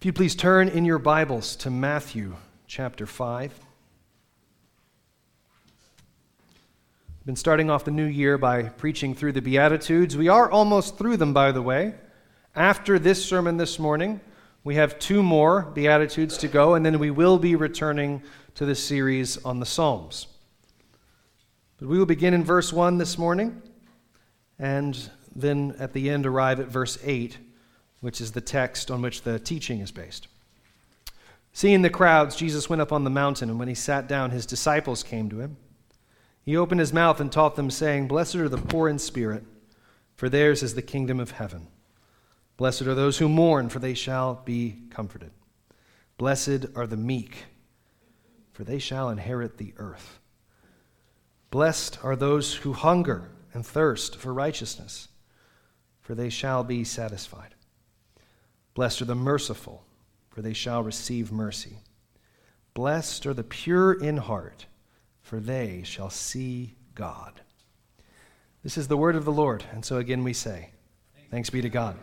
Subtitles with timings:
[0.00, 2.34] If you please turn in your Bibles to Matthew
[2.66, 3.52] chapter 5.
[7.06, 10.16] I've been starting off the new year by preaching through the Beatitudes.
[10.16, 11.96] We are almost through them, by the way.
[12.56, 14.22] After this sermon this morning,
[14.64, 18.22] we have two more Beatitudes to go, and then we will be returning
[18.54, 20.28] to the series on the Psalms.
[21.78, 23.60] But we will begin in verse 1 this morning,
[24.58, 27.36] and then at the end arrive at verse 8
[28.00, 30.28] which is the text on which the teaching is based.
[31.52, 34.46] Seeing the crowds, Jesus went up on the mountain, and when he sat down, his
[34.46, 35.56] disciples came to him.
[36.42, 39.44] He opened his mouth and taught them, saying, Blessed are the poor in spirit,
[40.14, 41.66] for theirs is the kingdom of heaven.
[42.56, 45.32] Blessed are those who mourn, for they shall be comforted.
[46.18, 47.46] Blessed are the meek,
[48.52, 50.20] for they shall inherit the earth.
[51.50, 55.08] Blessed are those who hunger and thirst for righteousness,
[56.00, 57.54] for they shall be satisfied.
[58.80, 59.84] Blessed are the merciful,
[60.30, 61.80] for they shall receive mercy.
[62.72, 64.64] Blessed are the pure in heart,
[65.20, 67.42] for they shall see God.
[68.62, 70.70] This is the word of the Lord, and so again we say,
[71.30, 71.98] Thanks be to God.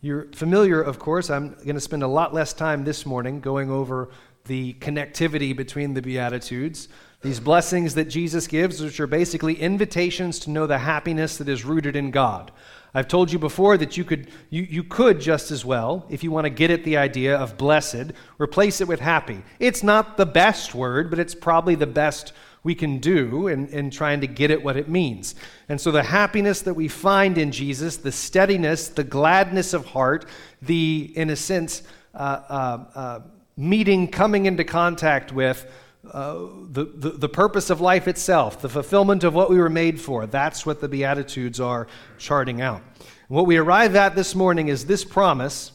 [0.00, 1.28] You're familiar, of course.
[1.28, 4.08] I'm going to spend a lot less time this morning going over
[4.46, 6.88] the connectivity between the Beatitudes.
[7.24, 11.64] These blessings that Jesus gives, which are basically invitations to know the happiness that is
[11.64, 12.52] rooted in God.
[12.92, 16.30] I've told you before that you could, you, you could just as well, if you
[16.30, 19.42] want to get at the idea of blessed, replace it with happy.
[19.58, 23.88] It's not the best word, but it's probably the best we can do in, in
[23.88, 25.34] trying to get at what it means.
[25.70, 30.26] And so the happiness that we find in Jesus, the steadiness, the gladness of heart,
[30.60, 33.20] the, in a sense, uh, uh, uh,
[33.56, 35.66] meeting, coming into contact with,
[36.12, 40.26] the, the, the, purpose of life itself, the fulfillment of what we were made for.
[40.26, 41.86] That's what the Beatitudes are
[42.18, 42.82] charting out.
[43.28, 45.72] what we arrive at this morning is this promise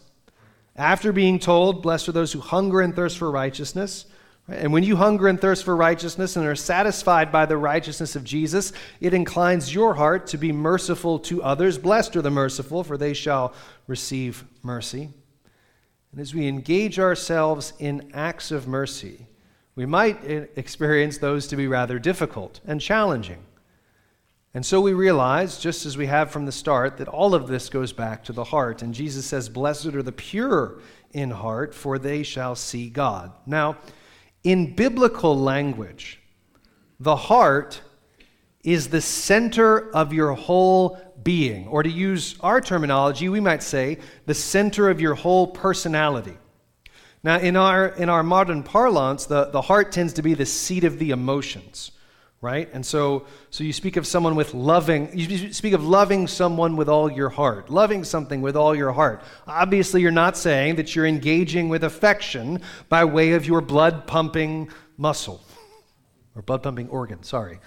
[0.76, 4.06] after being told, Blessed are those who hunger and thirst for righteousness.
[4.48, 8.24] And when you hunger and thirst for righteousness and are satisfied by the righteousness of
[8.24, 11.78] Jesus, it inclines your heart to be merciful to others.
[11.78, 13.54] Blessed are the merciful, for they shall
[13.88, 15.10] receive mercy.
[16.12, 19.28] And as we engage ourselves in acts of mercy,
[19.80, 23.42] we might eh, experience those to be rather difficult and challenging.
[24.54, 27.70] And so we realize, just as we have from the start, that all of this
[27.70, 28.82] goes back to the heart.
[28.82, 30.80] And Jesus says, Blessed are the pure
[31.14, 33.32] in heart, for they shall see God.
[33.46, 33.78] Now,
[34.44, 36.20] in biblical language,
[37.00, 37.80] the heart
[38.66, 41.70] is the center of your whole being.
[41.70, 46.38] Or to use our terminology, we might say the center of your whole personality.
[47.22, 50.86] Now, in our, in our modern parlance, the, the heart tends to be the seat
[50.86, 51.92] of the emotions,
[52.40, 52.70] right?
[52.72, 56.88] And so, so you speak of someone with loving, you speak of loving someone with
[56.88, 59.22] all your heart, loving something with all your heart.
[59.48, 64.70] Obviously, you're not saying that you're engaging with affection by way of your blood pumping
[64.98, 65.44] muscle,
[66.36, 67.60] or blood pumping organ, sorry.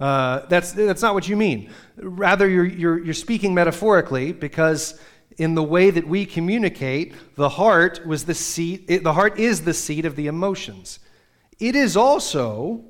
[0.00, 1.70] Uh, that's, that's not what you mean.
[1.96, 4.98] Rather, you're, you're, you're speaking metaphorically because
[5.38, 9.62] in the way that we communicate, the heart was the seat, it, the heart is
[9.62, 10.98] the seat of the emotions.
[11.58, 12.84] It is also,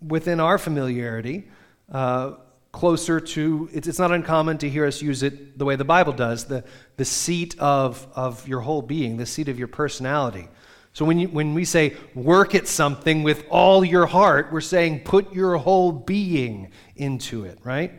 [0.00, 1.48] within our familiarity,
[1.92, 2.32] uh,
[2.72, 6.12] closer to, it's, it's not uncommon to hear us use it the way the Bible
[6.12, 6.64] does, the,
[6.96, 10.48] the seat of, of your whole being, the seat of your personality.
[10.92, 15.04] So when, you, when we say work at something with all your heart, we're saying
[15.04, 17.92] put your whole being into it, right?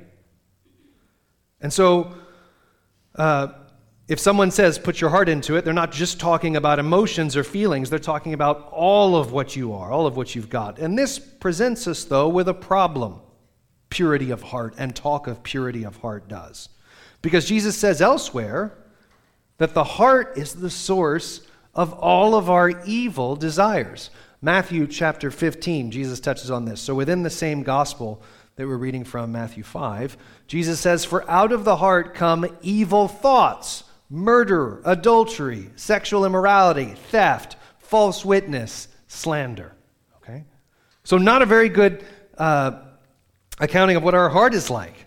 [1.61, 2.13] And so
[3.15, 3.47] uh,
[4.07, 7.43] if someone says put your heart into it, they're not just talking about emotions or
[7.43, 10.79] feelings, they're talking about all of what you are, all of what you've got.
[10.79, 13.21] And this presents us, though, with a problem
[13.89, 16.69] purity of heart and talk of purity of heart does.
[17.21, 18.77] Because Jesus says elsewhere
[19.57, 21.41] that the heart is the source
[21.75, 24.09] of all of our evil desires.
[24.41, 26.79] Matthew chapter 15, Jesus touches on this.
[26.81, 28.23] So within the same gospel,
[28.59, 33.07] that we're reading from Matthew 5, Jesus says, For out of the heart come evil
[33.07, 39.71] thoughts, murder, adultery, sexual immorality, theft, false witness, slander.
[40.17, 40.43] Okay?
[41.05, 42.03] So, not a very good
[42.37, 42.81] uh,
[43.59, 45.05] accounting of what our heart is like.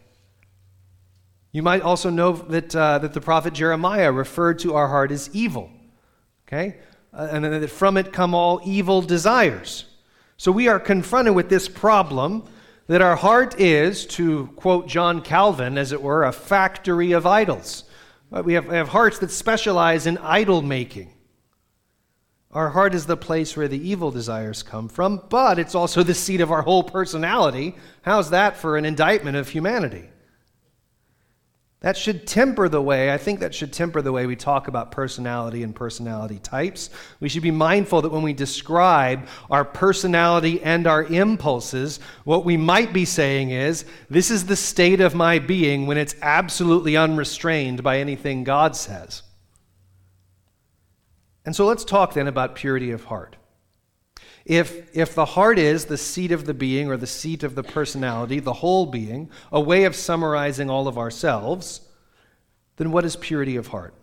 [1.50, 5.28] You might also know that, uh, that the prophet Jeremiah referred to our heart as
[5.34, 5.68] evil.
[6.48, 6.78] Okay?
[7.12, 9.84] Uh, and that from it come all evil desires.
[10.38, 12.48] So we are confronted with this problem
[12.86, 17.84] that our heart is, to quote John Calvin, as it were, a factory of idols.
[18.30, 21.12] We have, we have hearts that specialize in idol making.
[22.52, 26.14] Our heart is the place where the evil desires come from, but it's also the
[26.14, 27.76] seat of our whole personality.
[28.02, 30.08] How's that for an indictment of humanity?
[31.82, 34.92] That should temper the way, I think that should temper the way we talk about
[34.92, 36.90] personality and personality types.
[37.18, 42.56] We should be mindful that when we describe our personality and our impulses, what we
[42.56, 47.82] might be saying is, this is the state of my being when it's absolutely unrestrained
[47.82, 49.24] by anything God says.
[51.44, 53.34] And so let's talk then about purity of heart.
[54.44, 57.62] If, if the heart is the seat of the being or the seat of the
[57.62, 61.82] personality, the whole being, a way of summarizing all of ourselves,
[62.76, 63.94] then what is purity of heart?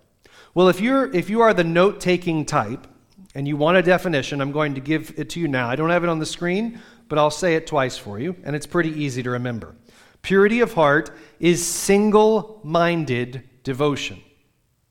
[0.54, 2.88] Well, if, you're, if you are the note taking type
[3.36, 5.70] and you want a definition, I'm going to give it to you now.
[5.70, 8.56] I don't have it on the screen, but I'll say it twice for you, and
[8.56, 9.76] it's pretty easy to remember.
[10.22, 14.22] Purity of heart is single minded devotion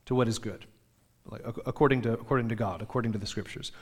[0.06, 0.66] to what is good,
[1.66, 3.72] according to, according to God, according to the scriptures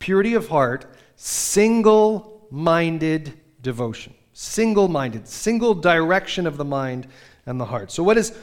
[0.00, 3.32] purity of heart, single minded
[3.62, 4.14] devotion.
[4.32, 7.06] Single minded, single direction of the mind
[7.46, 7.92] and the heart.
[7.92, 8.36] So, what is,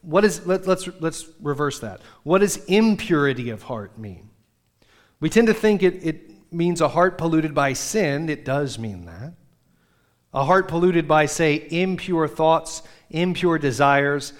[0.00, 2.00] what is let, let's, let's reverse that.
[2.24, 4.30] What does impurity of heart mean?
[5.20, 8.28] We tend to think it, it means a heart polluted by sin.
[8.28, 9.34] It does mean that.
[10.34, 14.32] A heart polluted by, say, impure thoughts, impure desires.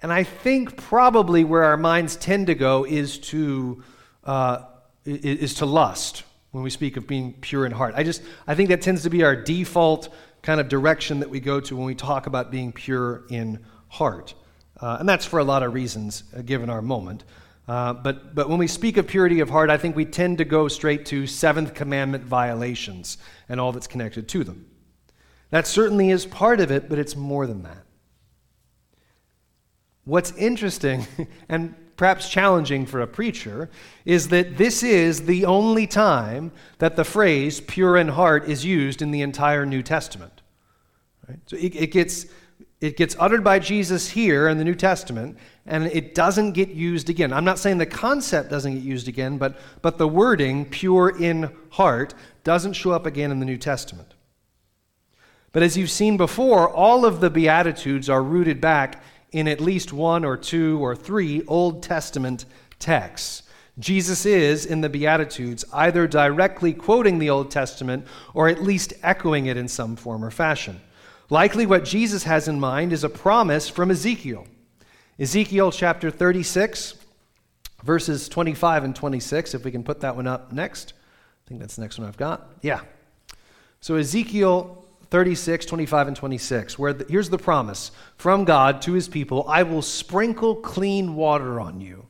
[0.00, 3.82] And I think probably where our minds tend to go is to
[4.24, 4.64] uh,
[5.06, 7.94] is to lust when we speak of being pure in heart.
[7.96, 10.08] I just I think that tends to be our default
[10.42, 14.34] kind of direction that we go to when we talk about being pure in heart.
[14.80, 17.24] Uh, and that's for a lot of reasons, uh, given our moment.
[17.66, 20.44] Uh, but, but when we speak of purity of heart, I think we tend to
[20.44, 23.18] go straight to seventh commandment violations
[23.48, 24.66] and all that's connected to them.
[25.50, 27.84] That certainly is part of it, but it's more than that.
[30.04, 31.06] What's interesting,
[31.48, 33.70] and perhaps challenging for a preacher,
[34.04, 39.02] is that this is the only time that the phrase pure in heart is used
[39.02, 40.42] in the entire New Testament.
[41.28, 41.38] Right?
[41.46, 42.26] So it, it, gets,
[42.80, 47.08] it gets uttered by Jesus here in the New Testament, and it doesn't get used
[47.10, 47.32] again.
[47.32, 51.50] I'm not saying the concept doesn't get used again, but, but the wording, pure in
[51.70, 52.14] heart,
[52.44, 54.14] doesn't show up again in the New Testament.
[55.52, 59.02] But as you've seen before, all of the Beatitudes are rooted back
[59.32, 62.44] in at least one or two or three Old Testament
[62.78, 63.42] texts.
[63.78, 69.46] Jesus is, in the Beatitudes, either directly quoting the Old Testament or at least echoing
[69.46, 70.80] it in some form or fashion.
[71.28, 74.46] Likely, what Jesus has in mind is a promise from Ezekiel.
[75.18, 76.94] Ezekiel chapter 36,
[77.82, 80.94] verses 25 and 26, if we can put that one up next.
[81.44, 82.48] I think that's the next one I've got.
[82.62, 82.80] Yeah.
[83.80, 89.08] So, Ezekiel 36, 25, and 26, where the, here's the promise from God to his
[89.08, 92.06] people I will sprinkle clean water on you,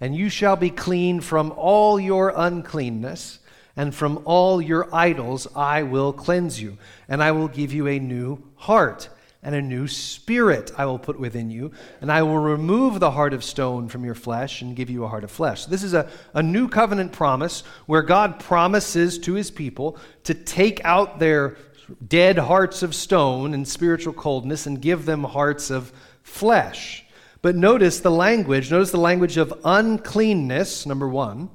[0.00, 3.40] and you shall be clean from all your uncleanness,
[3.76, 6.78] and from all your idols I will cleanse you,
[7.08, 9.08] and I will give you a new heart.
[9.42, 11.70] And a new spirit I will put within you,
[12.00, 15.08] and I will remove the heart of stone from your flesh and give you a
[15.08, 15.66] heart of flesh.
[15.66, 20.84] This is a, a new covenant promise where God promises to his people to take
[20.84, 21.56] out their
[22.06, 25.92] dead hearts of stone and spiritual coldness and give them hearts of
[26.22, 27.04] flesh.
[27.42, 28.70] But notice the language.
[28.70, 31.50] Notice the language of uncleanness, number one,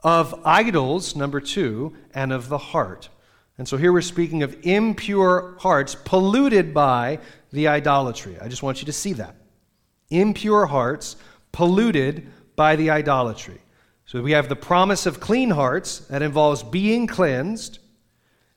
[0.00, 3.08] of idols, number two, and of the heart.
[3.58, 7.20] And so here we're speaking of impure hearts polluted by
[7.52, 8.36] the idolatry.
[8.40, 9.36] I just want you to see that.
[10.10, 11.16] Impure hearts
[11.52, 12.26] polluted
[12.56, 13.60] by the idolatry.
[14.06, 17.78] So we have the promise of clean hearts that involves being cleansed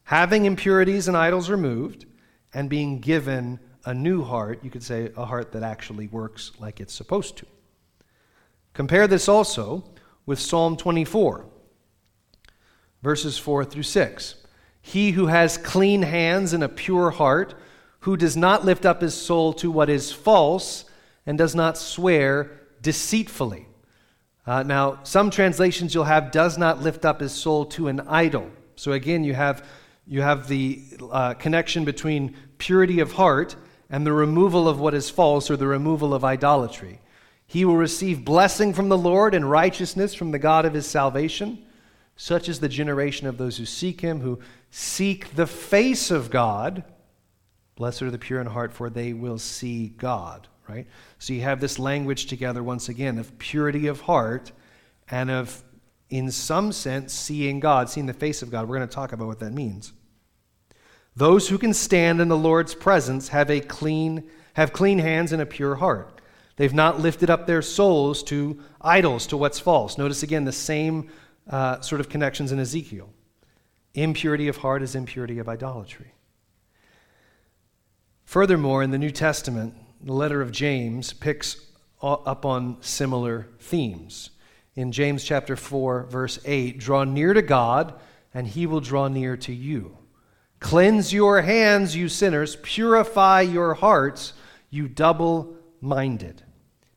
[0.06, 2.06] having impurities and idols removed,
[2.54, 6.80] and being given a new heart, you could say a heart that actually works like
[6.80, 7.46] it's supposed to.
[8.74, 9.84] Compare this also
[10.26, 11.46] with Psalm 24,
[13.04, 14.36] verses 4 through 6.
[14.82, 17.56] He who has clean hands and a pure heart,
[18.02, 20.86] who does not lift up his soul to what is false,
[21.26, 23.68] and does not swear deceitfully.
[24.46, 28.52] Uh, now, some translations you'll have does not lift up his soul to an idol.
[28.76, 29.66] So again, you have
[30.08, 33.56] you have the uh, connection between purity of heart
[33.90, 37.00] and the removal of what is false or the removal of idolatry.
[37.48, 41.64] He will receive blessing from the Lord and righteousness from the God of his salvation.
[42.16, 44.40] Such is the generation of those who seek him, who
[44.72, 46.84] seek the face of God.
[47.76, 50.88] Blessed are the pure in heart, for they will see God, right?
[51.20, 54.52] So you have this language together once again of purity of heart
[55.10, 55.64] and of
[56.10, 58.68] in some sense, seeing God, seeing the face of God.
[58.68, 59.94] We're going to talk about what that means.
[61.16, 65.42] Those who can stand in the Lord's presence have a clean have clean hands and
[65.42, 66.22] a pure heart.
[66.56, 69.98] They've not lifted up their souls to idols, to what's false.
[69.98, 71.10] Notice again the same
[71.50, 73.10] uh, sort of connections in Ezekiel.
[73.94, 76.14] Impurity of heart is impurity of idolatry.
[78.24, 81.68] Furthermore, in the New Testament, the letter of James picks
[82.02, 84.30] up on similar themes.
[84.76, 87.94] In James chapter 4, verse 8, draw near to God,
[88.34, 89.98] and he will draw near to you.
[90.60, 92.58] Cleanse your hands, you sinners.
[92.62, 94.34] Purify your hearts,
[94.70, 96.44] you double minded.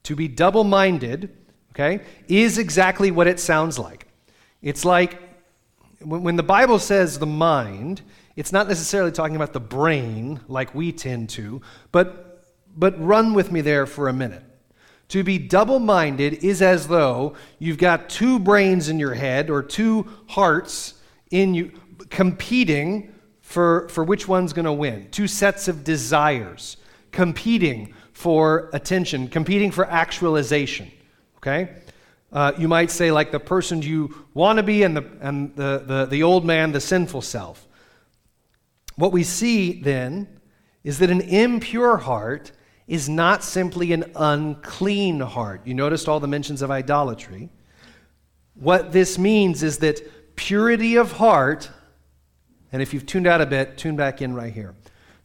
[0.05, 1.37] To be double minded,
[1.73, 4.09] okay, is exactly what it sounds like.
[4.61, 5.21] It's like
[6.01, 8.03] when the Bible says the mind,
[8.35, 11.61] it's not necessarily talking about the brain like we tend to,
[11.93, 12.45] but,
[12.77, 14.43] but run with me there for a minute.
[15.09, 19.63] To be double minded is as though you've got two brains in your head or
[19.63, 20.95] two hearts
[21.31, 21.73] in you
[22.11, 25.09] competing for, for which one's going to win.
[25.11, 26.77] Two sets of desires
[27.11, 30.91] competing for attention, competing for actualization.
[31.39, 31.77] Okay?
[32.31, 35.83] Uh, you might say, like the person you want to be and, the, and the,
[35.87, 37.67] the, the old man, the sinful self.
[38.97, 40.29] What we see then
[40.85, 42.53] is that an impure heart
[42.89, 45.61] is not simply an unclean heart.
[45.67, 47.51] You noticed all the mentions of idolatry.
[48.55, 51.71] What this means is that purity of heart,
[52.73, 54.75] and if you've tuned out a bit, tune back in right here.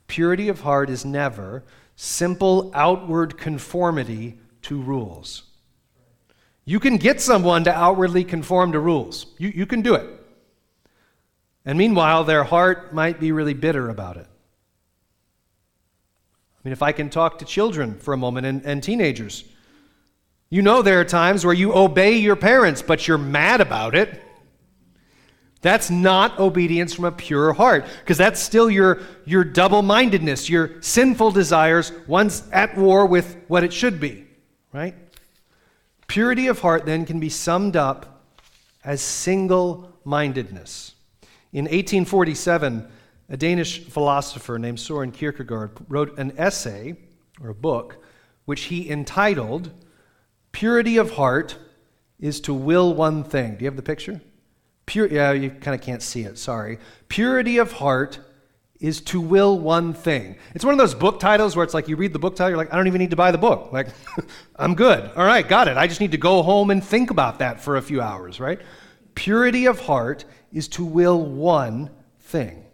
[0.07, 1.63] Purity of heart is never
[1.95, 5.43] simple outward conformity to rules.
[6.65, 10.09] You can get someone to outwardly conform to rules, you, you can do it.
[11.65, 14.27] And meanwhile, their heart might be really bitter about it.
[16.63, 19.43] I mean, if I can talk to children for a moment and, and teenagers,
[20.49, 24.21] you know there are times where you obey your parents, but you're mad about it.
[25.61, 30.81] That's not obedience from a pure heart, because that's still your, your double mindedness, your
[30.81, 34.25] sinful desires, one's at war with what it should be,
[34.71, 34.95] right?
[36.07, 38.23] Purity of heart then can be summed up
[38.85, 40.95] as single mindedness.
[41.51, 42.87] In 1847,
[43.33, 46.95] a Danish philosopher named Soren Kierkegaard wrote an essay,
[47.41, 47.97] or a book,
[48.45, 49.71] which he entitled
[50.51, 51.57] Purity of Heart
[52.19, 53.55] is to Will One Thing.
[53.55, 54.21] Do you have the picture?
[54.85, 56.77] Pure, yeah, you kind of can't see it, sorry.
[57.07, 58.19] Purity of Heart
[58.79, 60.35] is to will one thing.
[60.53, 62.57] It's one of those book titles where it's like you read the book title, you're
[62.57, 63.71] like, I don't even need to buy the book.
[63.71, 63.87] Like,
[64.57, 65.09] I'm good.
[65.15, 65.75] All right, got it.
[65.75, 68.61] I just need to go home and think about that for a few hours, right?
[69.15, 72.65] Purity of heart is to will one thing,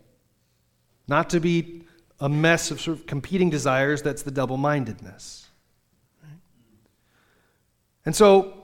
[1.09, 1.83] not to be
[2.19, 5.47] a mess of sort of competing desires that's the double mindedness.
[8.05, 8.63] And so,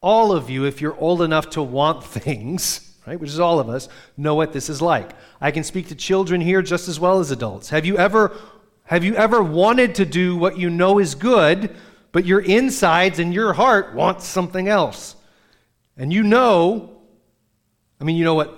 [0.00, 3.68] all of you, if you're old enough to want things, right, which is all of
[3.68, 5.10] us, know what this is like.
[5.40, 7.70] I can speak to children here just as well as adults.
[7.70, 8.36] Have you ever
[8.84, 11.76] have you ever wanted to do what you know is good,
[12.10, 15.14] but your insides and your heart want something else?
[15.96, 16.98] And you know
[18.00, 18.57] I mean, you know what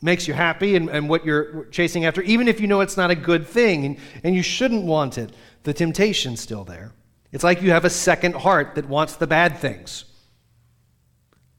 [0.00, 3.10] makes you happy and, and what you're chasing after, even if you know it's not
[3.10, 5.32] a good thing and, and you shouldn't want it,
[5.64, 6.92] the temptation's still there.
[7.32, 10.04] It's like you have a second heart that wants the bad things.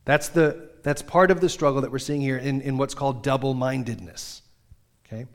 [0.05, 3.23] That's, the, that's part of the struggle that we're seeing here in, in what's called
[3.23, 4.41] double mindedness.
[5.05, 5.25] Okay?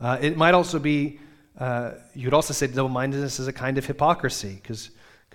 [0.00, 1.20] Uh, it might also be,
[1.58, 4.90] uh, you'd also say double mindedness is a kind of hypocrisy, because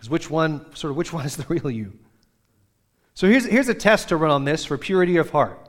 [0.09, 1.97] which one, sort of, which one is the real you?
[3.13, 5.68] So here's, here's a test to run on this for purity of heart.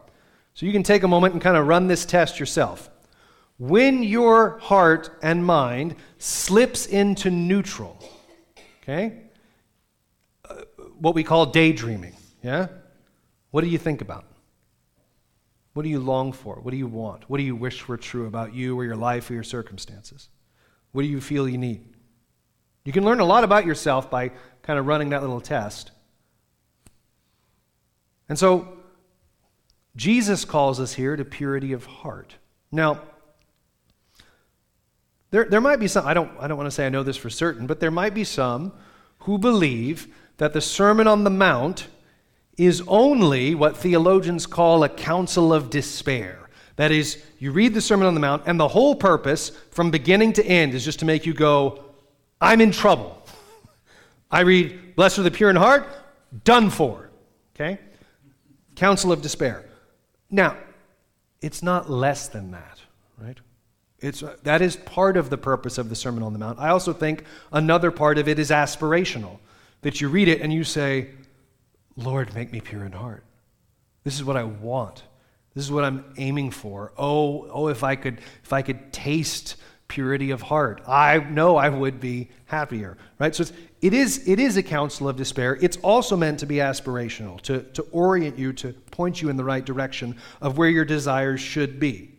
[0.60, 2.90] So you can take a moment and kind of run this test yourself.
[3.56, 7.96] When your heart and mind slips into neutral,
[8.82, 9.22] okay,
[10.46, 10.56] uh,
[10.98, 12.66] what we call daydreaming, yeah?
[13.52, 14.26] What do you think about?
[15.72, 16.56] What do you long for?
[16.56, 17.30] What do you want?
[17.30, 20.28] What do you wish were true about you or your life or your circumstances?
[20.92, 21.86] What do you feel you need?
[22.84, 25.90] You can learn a lot about yourself by kind of running that little test.
[28.28, 28.76] And so,
[29.96, 32.36] Jesus calls us here to purity of heart.
[32.70, 33.00] Now,
[35.30, 37.16] there, there might be some, I don't, I don't want to say I know this
[37.16, 38.72] for certain, but there might be some
[39.20, 41.86] who believe that the Sermon on the Mount
[42.56, 46.48] is only what theologians call a counsel of despair.
[46.76, 50.32] That is, you read the Sermon on the Mount, and the whole purpose, from beginning
[50.34, 51.84] to end, is just to make you go,
[52.40, 53.22] I'm in trouble.
[54.30, 55.86] I read, Blessed are the pure in heart,
[56.44, 57.10] done for.
[57.54, 57.78] Okay?
[58.80, 59.64] counsel of despair.
[60.30, 60.56] Now,
[61.40, 62.80] it's not less than that,
[63.18, 63.38] right?
[63.98, 66.58] It's, uh, that is part of the purpose of the Sermon on the Mount.
[66.58, 69.38] I also think another part of it is aspirational,
[69.82, 71.08] that you read it and you say,
[71.96, 73.24] Lord, make me pure in heart.
[74.04, 75.02] This is what I want.
[75.54, 76.92] This is what I'm aiming for.
[76.96, 79.56] Oh, oh, if I could, if I could taste
[79.90, 82.96] purity of heart, I know I would be happier.
[83.18, 83.34] Right?
[83.34, 85.58] So it's, it is, it is a counsel of despair.
[85.60, 89.44] It's also meant to be aspirational, to, to orient you, to point you in the
[89.44, 92.14] right direction of where your desires should be.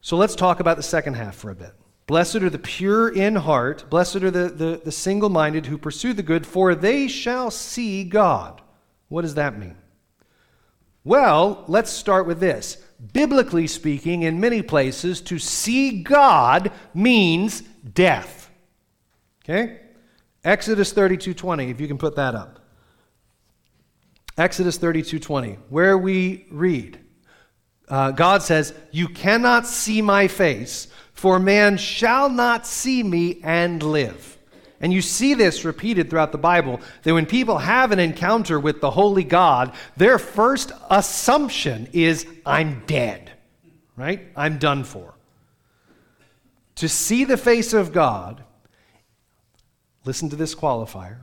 [0.00, 1.74] So let's talk about the second half for a bit.
[2.06, 6.12] Blessed are the pure in heart, blessed are the, the, the single minded who pursue
[6.12, 8.62] the good, for they shall see God.
[9.08, 9.76] What does that mean?
[11.04, 12.82] Well, let's start with this.
[13.12, 17.62] Biblically speaking, in many places, to see God means
[17.94, 18.50] death.
[19.42, 19.80] Okay?
[20.44, 22.60] Exodus 32:20, if you can put that up.
[24.36, 26.98] Exodus 32:20, where we read,
[27.88, 33.82] uh, God says, "You cannot see my face, for man shall not see me and
[33.82, 34.38] live."
[34.80, 38.80] And you see this repeated throughout the Bible that when people have an encounter with
[38.80, 43.30] the holy God, their first assumption is, I'm dead,
[43.94, 44.28] right?
[44.34, 45.14] I'm done for.
[46.76, 48.42] To see the face of God,
[50.06, 51.18] listen to this qualifier,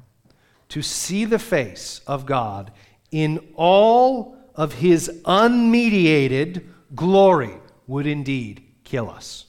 [0.69, 2.71] to see the face of God
[3.09, 7.55] in all of his unmediated glory
[7.87, 9.46] would indeed kill us.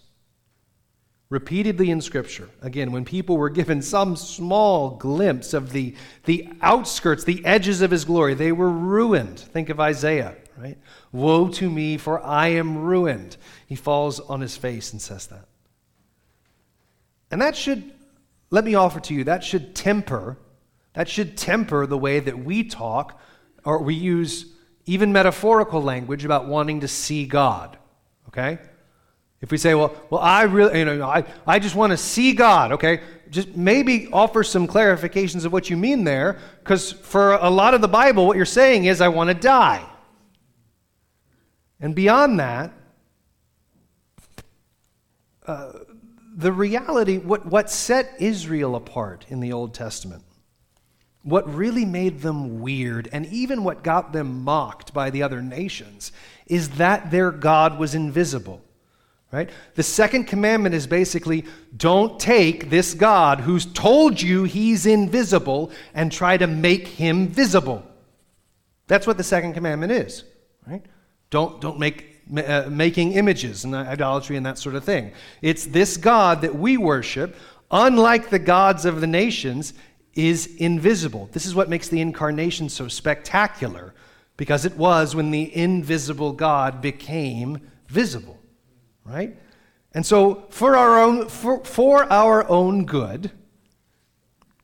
[1.31, 5.95] Repeatedly in Scripture, again, when people were given some small glimpse of the,
[6.25, 9.39] the outskirts, the edges of his glory, they were ruined.
[9.39, 10.79] Think of Isaiah, right?
[11.13, 13.37] Woe to me, for I am ruined.
[13.67, 15.45] He falls on his face and says that.
[17.31, 17.93] And that should,
[18.49, 20.39] let me offer to you, that should temper,
[20.95, 23.21] that should temper the way that we talk
[23.65, 24.47] or we use
[24.87, 27.77] even metaphorical language about wanting to see God.
[28.29, 28.59] Okay?
[29.41, 32.33] If we say, well, well, I really, you know, I, I just want to see
[32.33, 33.01] God, okay?
[33.31, 37.81] Just maybe offer some clarifications of what you mean there, because for a lot of
[37.81, 39.85] the Bible, what you're saying is, I want to die.
[41.81, 42.73] And beyond that,
[45.47, 45.73] uh,
[46.37, 50.25] the reality, what, what set Israel apart in the Old Testament,
[51.23, 56.11] what really made them weird, and even what got them mocked by the other nations,
[56.47, 58.63] is that their God was invisible.
[59.31, 59.51] Right?
[59.75, 61.45] The second commandment is basically
[61.77, 67.85] don't take this God who's told you he's invisible and try to make him visible.
[68.87, 70.25] That's what the second commandment is.
[70.67, 70.83] Right?
[71.29, 75.13] Don't, don't make uh, making images and idolatry and that sort of thing.
[75.43, 77.37] It's this God that we worship,
[77.71, 79.75] unlike the gods of the nations,
[80.15, 81.29] is invisible.
[81.33, 83.95] This is what makes the incarnation so spectacular,
[84.39, 88.38] because it was when the invisible God became visible
[89.09, 89.37] right?
[89.93, 93.31] And so, for our own, for, for our own good,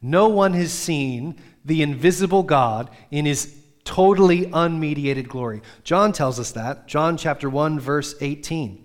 [0.02, 5.62] no one has seen the invisible God in his totally unmediated glory.
[5.82, 6.86] John tells us that.
[6.86, 8.84] John chapter 1 verse 18.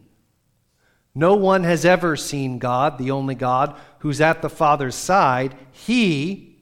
[1.15, 5.56] No one has ever seen God, the only God, who's at the Father's side.
[5.72, 6.58] He,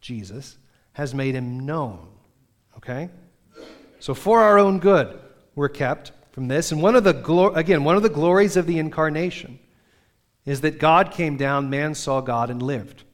[0.00, 0.58] Jesus,
[0.92, 2.08] has made him known.
[2.76, 3.08] Okay?
[4.00, 5.18] So for our own good,
[5.54, 6.72] we're kept from this.
[6.72, 9.58] And one of the glo- again, one of the glories of the incarnation
[10.44, 13.04] is that God came down, man saw God and lived.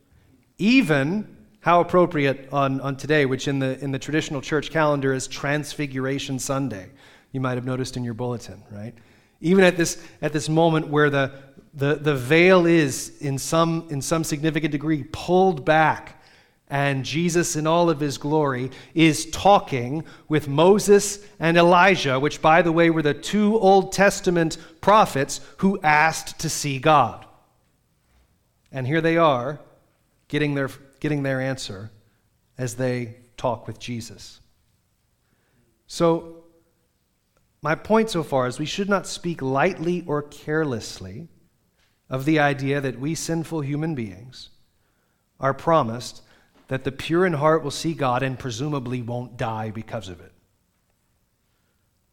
[0.57, 5.27] Even how appropriate on, on today, which in the in the traditional church calendar is
[5.27, 6.89] Transfiguration Sunday.
[7.33, 8.95] You might have noticed in your bulletin, right?
[9.41, 11.33] Even at this at this moment where the
[11.75, 16.18] the, the veil is in some in some significant degree pulled back
[16.71, 22.61] and Jesus, in all of his glory, is talking with Moses and Elijah, which, by
[22.61, 27.25] the way, were the two Old Testament prophets who asked to see God.
[28.71, 29.61] And here they are,
[30.29, 30.69] getting their,
[31.01, 31.91] getting their answer
[32.59, 34.41] as they talk with Jesus.
[35.87, 36.45] So,
[37.63, 41.29] my point so far is we should not speak lightly or carelessly
[42.11, 44.51] of the idea that we sinful human beings
[45.41, 46.23] are promised
[46.69, 50.33] that the pure in heart will see God and presumably won't die because of it.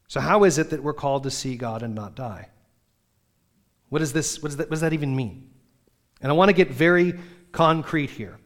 [0.08, 2.50] So, how is it that we're called to see God and not die?
[3.90, 5.50] What, is this, what, does that, what does that even mean?
[6.22, 7.20] And I want to get very
[7.52, 8.40] concrete here.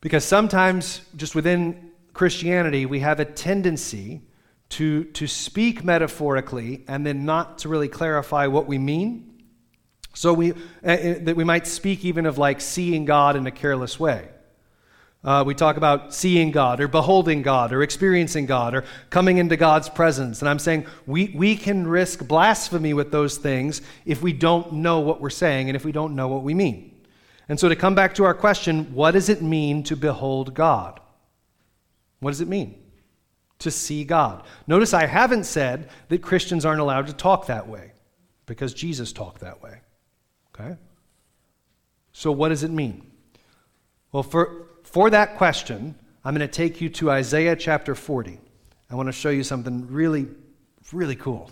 [0.00, 4.22] Because sometimes, just within Christianity, we have a tendency
[4.70, 9.42] to, to speak metaphorically and then not to really clarify what we mean.
[10.14, 14.00] So we, uh, that we might speak even of like seeing God in a careless
[14.00, 14.28] way.
[15.22, 19.56] Uh, we talk about seeing God or beholding God or experiencing God or coming into
[19.56, 20.40] God's presence.
[20.40, 25.00] And I'm saying we, we can risk blasphemy with those things if we don't know
[25.00, 26.90] what we're saying and if we don't know what we mean.
[27.50, 31.00] And so, to come back to our question, what does it mean to behold God?
[32.20, 32.80] What does it mean?
[33.58, 34.44] To see God.
[34.68, 37.92] Notice I haven't said that Christians aren't allowed to talk that way
[38.46, 39.80] because Jesus talked that way.
[40.54, 40.76] Okay?
[42.12, 43.10] So, what does it mean?
[44.12, 48.38] Well, for, for that question, I'm going to take you to Isaiah chapter 40.
[48.90, 50.26] I want to show you something really,
[50.92, 51.50] really cool.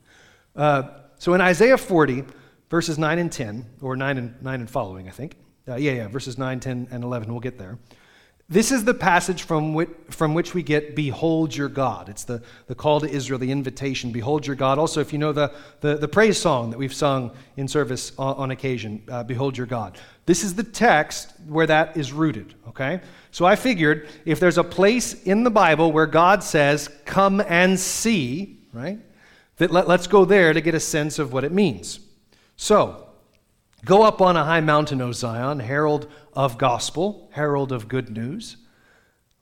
[0.56, 0.82] uh,
[1.18, 2.24] So in Isaiah 40,
[2.68, 5.36] verses 9 and 10, or 9 and, 9 and following, I think.
[5.66, 7.30] Uh, yeah, yeah, verses 9, 10, and 11.
[7.30, 7.78] We'll get there.
[8.48, 12.10] This is the passage from which, from which we get Behold your God.
[12.10, 14.78] It's the, the call to Israel, the invitation, Behold your God.
[14.78, 18.36] Also, if you know the, the, the praise song that we've sung in service on,
[18.36, 19.98] on occasion, uh, Behold your God.
[20.26, 23.00] This is the text where that is rooted, okay?
[23.30, 27.80] So I figured if there's a place in the Bible where God says, Come and
[27.80, 28.98] see, right?
[29.56, 31.98] That let, let's go there to get a sense of what it means.
[32.56, 33.03] So,
[33.84, 38.56] go up on a high mountain, O Zion, herald of gospel, herald of good news.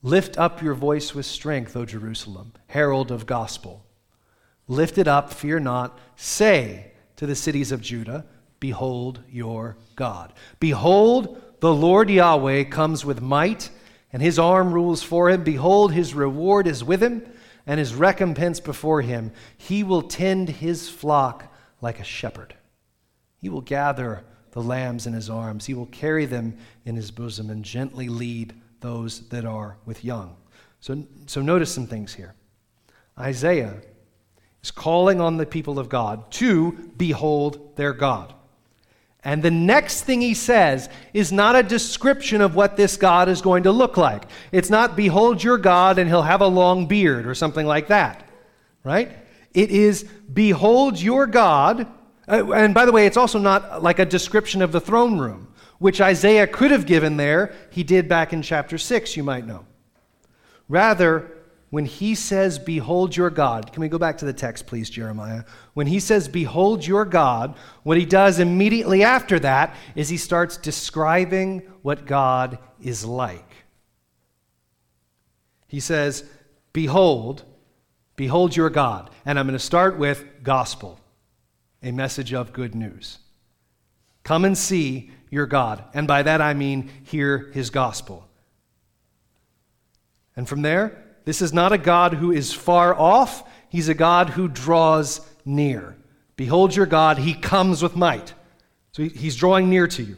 [0.02, 3.86] Lift up your voice with strength, O Jerusalem, herald of gospel.
[4.66, 5.98] Lift it up, fear not.
[6.16, 8.26] Say to the cities of Judah,
[8.58, 10.32] Behold your God.
[10.60, 13.70] Behold, the Lord Yahweh comes with might,
[14.12, 15.44] and his arm rules for him.
[15.44, 17.24] Behold, his reward is with him,
[17.66, 19.32] and his recompense before him.
[19.56, 22.54] He will tend his flock like a shepherd.
[23.38, 25.66] He will gather the lambs in his arms.
[25.66, 30.36] He will carry them in his bosom and gently lead those that are with young.
[30.80, 32.34] So, so notice some things here.
[33.18, 33.80] Isaiah
[34.62, 38.34] is calling on the people of God to behold their God.
[39.24, 43.40] And the next thing he says is not a description of what this God is
[43.40, 44.24] going to look like.
[44.50, 48.28] It's not, behold your God and he'll have a long beard or something like that,
[48.82, 49.16] right?
[49.54, 51.86] It is, behold your God
[52.32, 55.52] Uh, and by the way, it's also not like a description of the throne room,
[55.78, 57.54] which Isaiah could have given there.
[57.70, 59.66] He did back in chapter 6, you might know.
[60.66, 61.30] Rather,
[61.68, 65.44] when he says, Behold your God, can we go back to the text, please, Jeremiah?
[65.74, 70.56] When he says, Behold your God, what he does immediately after that is he starts
[70.56, 73.56] describing what God is like.
[75.68, 76.24] He says,
[76.72, 77.44] Behold,
[78.16, 79.10] behold your God.
[79.26, 80.98] And I'm going to start with gospel
[81.82, 83.18] a message of good news.
[84.24, 85.84] Come and see your God.
[85.94, 88.28] And by that I mean hear his gospel.
[90.36, 94.30] And from there, this is not a God who is far off, he's a God
[94.30, 95.96] who draws near.
[96.36, 98.32] Behold your God, he comes with might.
[98.92, 100.16] So he's drawing near to you.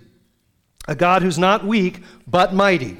[0.87, 2.99] A God who's not weak, but mighty.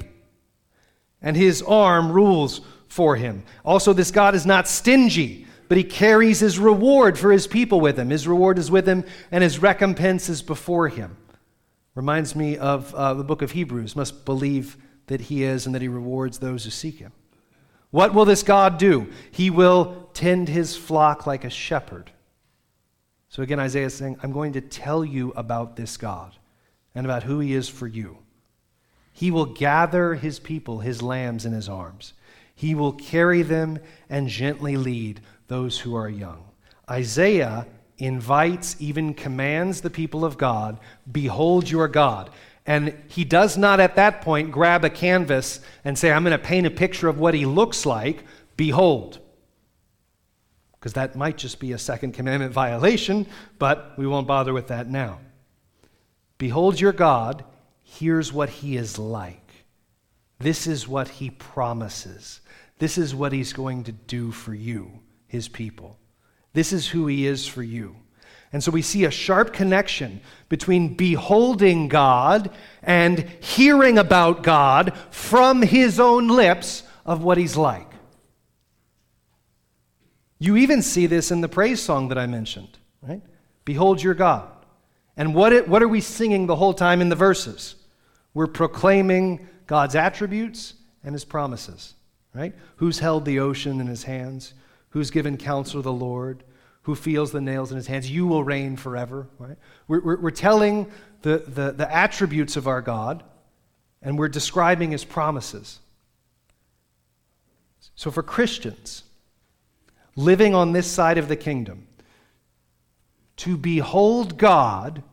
[1.21, 3.43] And his arm rules for him.
[3.63, 7.97] Also, this God is not stingy but he carries his reward for his people with
[7.97, 8.09] him.
[8.09, 11.17] His reward is with him, and his recompense is before him.
[11.95, 13.95] Reminds me of uh, the book of Hebrews.
[13.95, 17.11] Must believe that he is and that he rewards those who seek him.
[17.91, 19.07] What will this God do?
[19.31, 22.11] He will tend his flock like a shepherd.
[23.29, 26.35] So again, Isaiah is saying, I'm going to tell you about this God
[26.93, 28.17] and about who he is for you.
[29.11, 32.13] He will gather his people, his lambs, in his arms.
[32.53, 36.43] He will carry them and gently lead those who are young.
[36.89, 40.79] Isaiah invites, even commands the people of God,
[41.11, 42.29] Behold your God.
[42.65, 46.43] And he does not at that point grab a canvas and say, I'm going to
[46.43, 48.23] paint a picture of what he looks like.
[48.57, 49.19] Behold.
[50.73, 53.27] Because that might just be a second commandment violation,
[53.59, 55.19] but we won't bother with that now.
[56.37, 57.43] Behold your God.
[57.83, 59.41] Here's what he is like.
[60.39, 62.41] This is what he promises.
[62.79, 65.97] This is what he's going to do for you his people.
[66.53, 67.95] This is who he is for you.
[68.53, 75.61] And so we see a sharp connection between beholding God and hearing about God from
[75.61, 77.91] his own lips of what he's like.
[80.39, 83.21] You even see this in the praise song that I mentioned, right?
[83.65, 84.47] Behold your God.
[85.17, 87.75] And what, it, what are we singing the whole time in the verses?
[88.33, 91.95] We're proclaiming God's attributes and his promises,
[92.33, 92.53] right?
[92.77, 94.53] Who's held the ocean in his hands?
[94.95, 96.41] Who's given counsel to the Lord,
[96.83, 98.09] who feels the nails in his hands.
[98.09, 99.27] You will reign forever.
[99.37, 99.57] Right?
[99.89, 100.89] We're, we're, we're telling
[101.21, 103.21] the, the, the attributes of our God,
[104.01, 105.79] and we're describing his promises.
[107.95, 109.03] So, for Christians
[110.15, 111.89] living on this side of the kingdom,
[113.35, 115.03] to behold God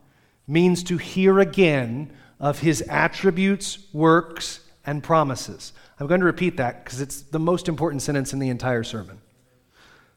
[0.47, 5.73] means to hear again of his attributes, works, and promises.
[5.99, 9.19] I'm going to repeat that because it's the most important sentence in the entire sermon.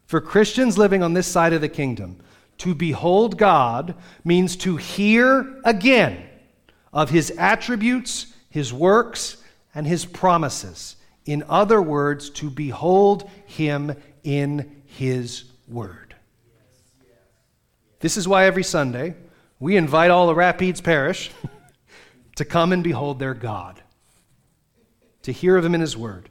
[0.06, 2.20] For Christians living on this side of the kingdom,
[2.58, 6.24] to behold God means to hear again
[6.92, 9.36] of his attributes, his works,
[9.74, 10.96] and his promises.
[11.26, 16.14] In other words, to behold him in his word.
[18.00, 19.16] This is why every Sunday
[19.58, 21.30] we invite all of Rapids Parish
[22.36, 23.82] to come and behold their God,
[25.22, 26.28] to hear of him in his word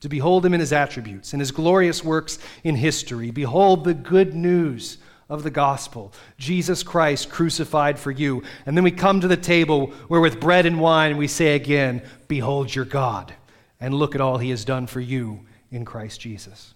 [0.00, 3.30] to behold him in his attributes, in his glorious works in history.
[3.30, 8.42] Behold the good news of the gospel Jesus Christ crucified for you.
[8.64, 12.02] And then we come to the table where, with bread and wine, we say again,
[12.28, 13.34] Behold your God,
[13.80, 16.74] and look at all he has done for you in Christ Jesus.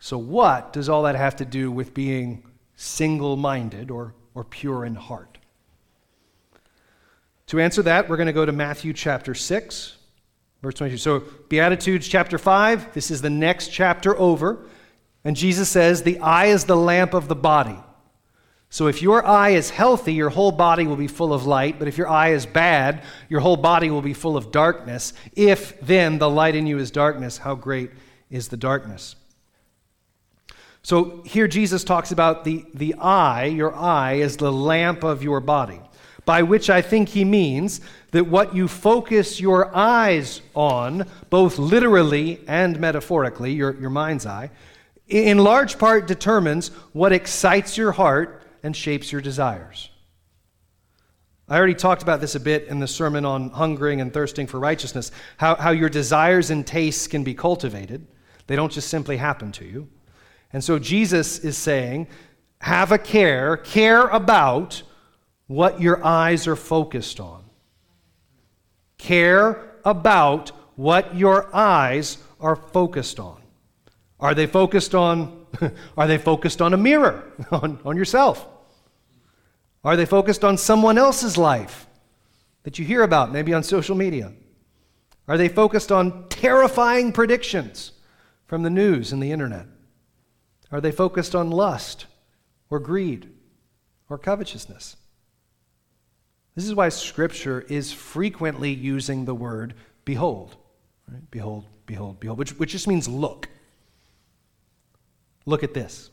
[0.00, 2.42] So, what does all that have to do with being
[2.74, 5.38] single minded or, or pure in heart?
[7.46, 9.96] To answer that, we're going to go to Matthew chapter 6,
[10.62, 10.96] verse 22.
[10.96, 14.64] So, Beatitudes chapter 5, this is the next chapter over.
[15.24, 17.78] And Jesus says, The eye is the lamp of the body.
[18.72, 21.78] So if your eye is healthy, your whole body will be full of light.
[21.78, 25.12] But if your eye is bad, your whole body will be full of darkness.
[25.34, 27.90] If then the light in you is darkness, how great
[28.30, 29.14] is the darkness?
[30.82, 35.40] So here Jesus talks about the, the eye, your eye is the lamp of your
[35.40, 35.82] body,
[36.24, 37.80] by which I think he means
[38.12, 44.50] that what you focus your eyes on, both literally and metaphorically, your, your mind's eye,
[45.08, 49.90] in large part determines what excites your heart and shapes your desires.
[51.48, 54.58] I already talked about this a bit in the sermon on hungering and thirsting for
[54.58, 58.06] righteousness, how, how your desires and tastes can be cultivated.
[58.46, 59.88] They don't just simply happen to you.
[60.52, 62.06] And so Jesus is saying,
[62.60, 64.82] have a care, care about
[65.52, 67.44] what your eyes are focused on.
[68.96, 73.40] Care about what your eyes are focused on.
[74.18, 75.46] Are they focused on,
[75.96, 78.48] are they focused on a mirror, on, on yourself?
[79.84, 81.86] Are they focused on someone else's life
[82.62, 84.32] that you hear about, maybe on social media?
[85.28, 87.92] Are they focused on terrifying predictions
[88.46, 89.66] from the news and the internet?
[90.70, 92.06] Are they focused on lust
[92.70, 93.28] or greed
[94.08, 94.96] or covetousness?
[96.54, 100.56] This is why Scripture is frequently using the word behold.
[101.10, 101.30] Right?
[101.30, 103.48] Behold, behold, behold, which, which just means look.
[105.46, 106.10] Look at this.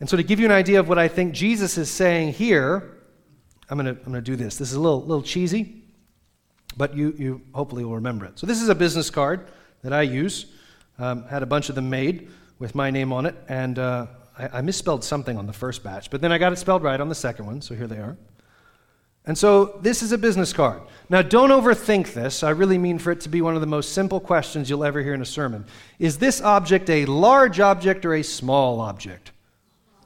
[0.00, 2.96] And so, to give you an idea of what I think Jesus is saying here,
[3.68, 4.56] I'm going to I'm to do this.
[4.56, 5.84] This is a little, little cheesy,
[6.76, 8.38] but you, you hopefully will remember it.
[8.38, 9.48] So, this is a business card
[9.82, 10.46] that I use.
[10.98, 14.06] Um, had a bunch of them made with my name on it, and uh,
[14.38, 17.00] I, I misspelled something on the first batch, but then I got it spelled right
[17.00, 18.16] on the second one, so here they are.
[19.26, 20.82] And so this is a business card.
[21.08, 22.42] Now, don't overthink this.
[22.42, 25.02] I really mean for it to be one of the most simple questions you'll ever
[25.02, 25.66] hear in a sermon.
[25.98, 29.32] Is this object a large object or a small object?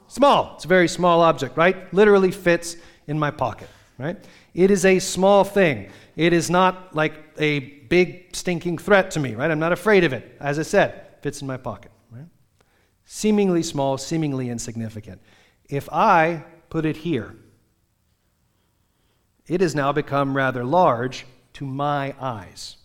[0.09, 0.53] Small.
[0.55, 1.93] It's a very small object, right?
[1.93, 4.17] Literally fits in my pocket, right?
[4.55, 5.91] It is a small thing.
[6.17, 9.51] It is not like a big stinking threat to me, right?
[9.51, 10.37] I'm not afraid of it.
[10.41, 12.27] As I said, fits in my pocket, right?
[13.05, 15.21] Seemingly small, seemingly insignificant.
[15.69, 17.37] If I put it here,
[19.47, 22.77] it has now become rather large to my eyes.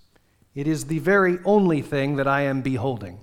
[0.55, 3.19] It is the very only thing that I am beholding.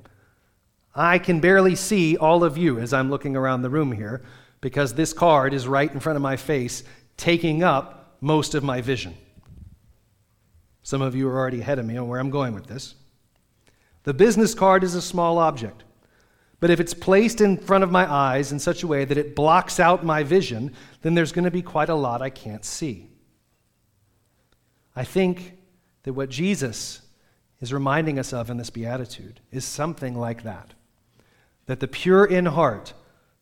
[0.95, 4.23] I can barely see all of you as I'm looking around the room here
[4.63, 6.83] because this card is right in front of my face,
[7.19, 9.15] taking up most of my vision.
[10.83, 12.95] Some of you are already ahead of me on where I'm going with this.
[14.05, 15.85] The business card is a small object,
[16.61, 19.37] but if it's placed in front of my eyes in such a way that it
[19.37, 20.73] blocks out my vision,
[21.03, 23.11] then there's going to be quite a lot I can't see.
[24.97, 25.53] I think
[26.05, 27.03] that what Jesus
[27.61, 30.73] is reminding us of in this beatitude is something like that.
[31.67, 32.95] That the pure in heart,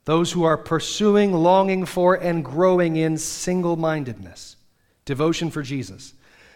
[0.04, 4.56] those who are pursuing, longing for, and growing in single mindedness,
[5.04, 6.14] devotion for Jesus,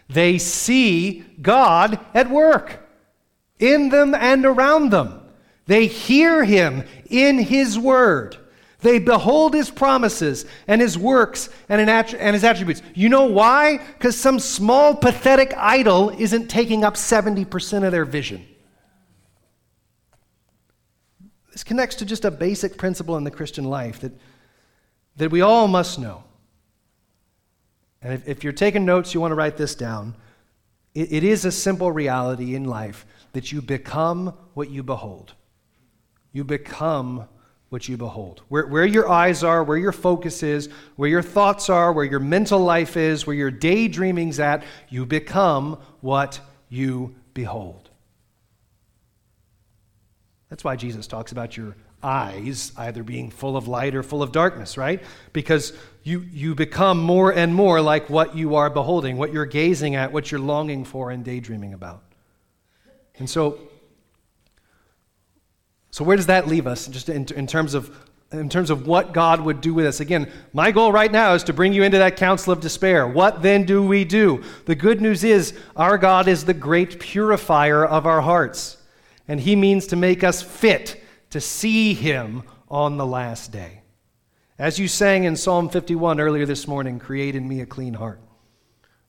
[0.09, 2.89] they see God at work
[3.59, 5.23] in them and around them.
[5.67, 8.37] They hear Him in His Word.
[8.81, 12.81] They behold his promises and his works and, his attributes.
[12.95, 13.79] You know why?
[13.79, 18.47] Because some small, pathetic idol isn't taking up 70% of their vision.
[21.51, 24.13] This connects to just a basic principle in the Christian life that,
[25.17, 26.23] that we all must know.
[28.01, 30.15] And if, if you're taking notes, you want to write this down.
[30.95, 35.35] It, it is a simple reality in life that you become what you behold.
[36.33, 37.29] You become
[37.69, 38.43] what you behold.
[38.49, 42.21] Where, where your eyes are, where your focus is, where your thoughts are, where your
[42.21, 47.91] mental life is, where your daydreaming's at, you become what you behold.
[50.49, 54.33] That's why Jesus talks about your eyes either being full of light or full of
[54.33, 55.03] darkness, right?
[55.33, 55.73] Because
[56.05, 60.13] you, you become more and more like what you are beholding, what you're gazing at,
[60.13, 62.03] what you're longing for and daydreaming about.
[63.19, 63.59] And so
[65.99, 67.91] so where does that leave us just in, in, terms of,
[68.31, 69.99] in terms of what God would do with us?
[69.99, 73.05] Again, my goal right now is to bring you into that counsel of despair.
[73.09, 74.45] What then do we do?
[74.67, 78.77] The good news is our God is the great purifier of our hearts,
[79.27, 83.83] and He means to make us fit to see Him on the last day.
[84.57, 88.21] As you sang in Psalm 51 earlier this morning, create in me a clean heart,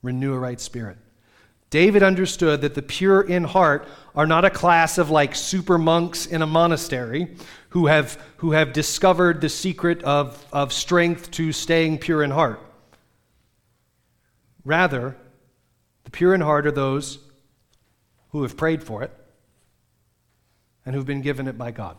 [0.02, 0.98] renew a right spirit.
[1.70, 6.26] David understood that the pure in heart are not a class of like super monks
[6.26, 7.36] in a monastery
[7.70, 12.60] who have, who have discovered the secret of, of strength to staying pure in heart.
[14.66, 15.16] Rather,
[16.06, 17.20] the pure in heart are those
[18.30, 19.12] who have prayed for it
[20.86, 21.98] and who've been given it by God.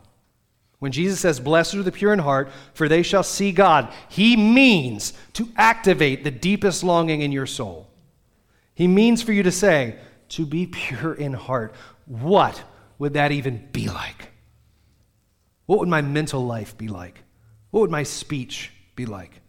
[0.81, 4.37] When Jesus says, Blessed are the pure in heart, for they shall see God, he
[4.37, 7.90] means to activate the deepest longing in your soul.
[8.81, 9.97] He means for you to say,
[10.31, 11.75] To be pure in heart.
[12.07, 12.63] What
[12.99, 14.31] would that even be like?
[15.67, 17.23] What would my mental life be like?
[17.73, 19.43] What would my speech be like?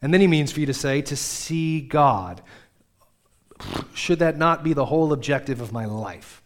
[0.00, 2.40] And then he means for you to say, To see God.
[3.92, 6.42] Should that not be the whole objective of my life?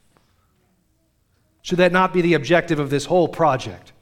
[1.60, 3.92] Should that not be the objective of this whole project?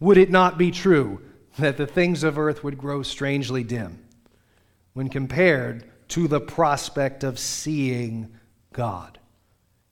[0.00, 1.20] Would it not be true
[1.56, 4.00] that the things of earth would grow strangely dim
[4.92, 8.32] when compared to the prospect of seeing
[8.72, 9.18] God?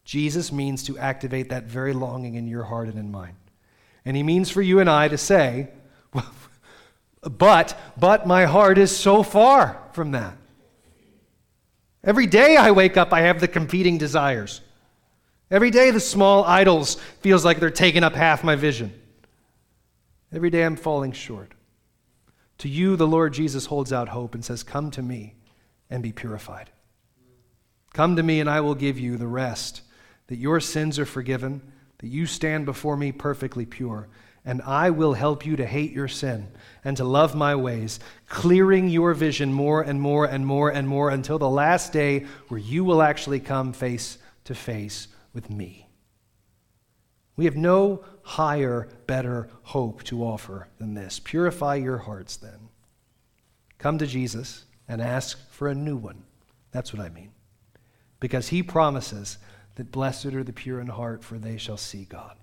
[0.04, 3.36] Jesus means to activate that very longing in your heart and in mine.
[4.04, 5.68] And he means for you and I to say,
[7.22, 10.36] but, but my heart is so far from that.
[12.04, 14.60] Every day I wake up, I have the competing desires.
[15.50, 18.92] Every day the small idols feels like they're taking up half my vision.
[20.32, 21.52] Every day I'm falling short.
[22.58, 25.34] To you, the Lord Jesus holds out hope and says, Come to me
[25.90, 26.70] and be purified.
[27.92, 29.82] Come to me and I will give you the rest,
[30.26, 31.62] that your sins are forgiven,
[31.98, 34.08] that you stand before me perfectly pure,
[34.44, 36.48] and I will help you to hate your sin
[36.84, 41.08] and to love my ways, clearing your vision more and more and more and more
[41.10, 45.88] until the last day where you will actually come face to face with me.
[47.34, 51.18] We have no higher, better hope to offer than this.
[51.18, 52.68] Purify your hearts then.
[53.78, 56.24] Come to Jesus and ask for a new one.
[56.70, 57.30] That's what I mean.
[58.20, 59.38] Because he promises
[59.76, 62.36] that blessed are the pure in heart, for they shall see God.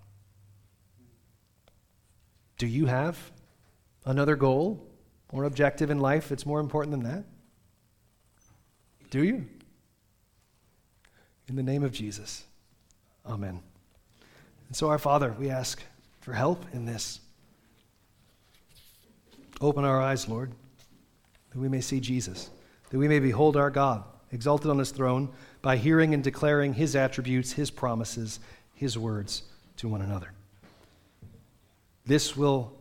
[2.58, 3.32] Do you have
[4.06, 4.88] another goal
[5.32, 7.26] or objective in life that's more important than that?
[9.10, 9.46] Do you?
[11.48, 12.46] In the name of Jesus.
[13.26, 13.60] Amen.
[14.68, 15.84] And so, our Father, we ask
[16.22, 17.20] for help in this.
[19.62, 20.52] Open our eyes, Lord,
[21.54, 22.50] that we may see Jesus,
[22.90, 25.30] that we may behold our God, exalted on his throne,
[25.62, 28.40] by hearing and declaring his attributes, his promises,
[28.74, 29.44] his words
[29.78, 30.32] to one another.
[32.06, 32.74] This will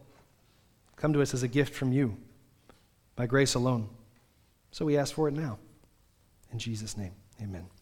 [0.97, 2.17] come to us as a gift from you
[3.15, 3.89] by grace alone.
[4.71, 5.59] So we ask for it now.
[6.53, 7.67] In Jesus' name, amen.